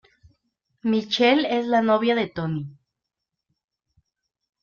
[0.91, 2.65] Michelle es la novia de Tony.